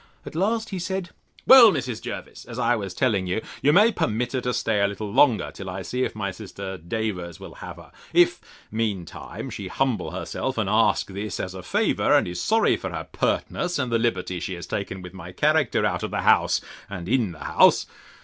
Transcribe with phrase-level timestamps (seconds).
[0.25, 1.11] At last he said,
[1.45, 2.01] Well, Mrs.
[2.01, 5.51] Jervis, as I was telling you, you may permit her to stay a little longer,
[5.53, 8.41] till I see if my sister Davers will have her; if,
[8.71, 12.89] mean time, she humble herself, and ask this as a favour, and is sorry for
[12.89, 16.61] her pertness, and the liberty she has taken with my character out of the house,
[16.89, 17.85] and in the house.